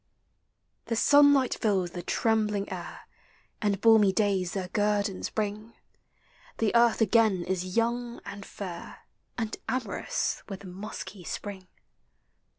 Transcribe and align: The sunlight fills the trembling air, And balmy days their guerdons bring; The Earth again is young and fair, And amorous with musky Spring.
The 0.85 0.95
sunlight 0.95 1.53
fills 1.53 1.91
the 1.91 2.01
trembling 2.01 2.71
air, 2.71 3.01
And 3.61 3.79
balmy 3.79 4.11
days 4.11 4.53
their 4.53 4.69
guerdons 4.69 5.29
bring; 5.29 5.75
The 6.57 6.73
Earth 6.73 7.01
again 7.01 7.43
is 7.43 7.77
young 7.77 8.19
and 8.25 8.43
fair, 8.43 9.03
And 9.37 9.55
amorous 9.69 10.41
with 10.49 10.65
musky 10.65 11.23
Spring. 11.23 11.67